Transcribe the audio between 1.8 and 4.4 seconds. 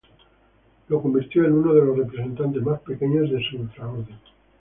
los representantes más pequeños de su infraorden.